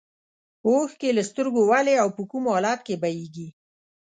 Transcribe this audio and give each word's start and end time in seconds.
اوښکې 0.67 1.09
له 1.17 1.23
سترګو 1.29 1.61
ولې 1.71 1.93
او 2.03 2.09
په 2.15 2.21
کوم 2.29 2.43
حالت 2.53 2.79
کې 2.87 2.95
بهیږي. 3.01 3.47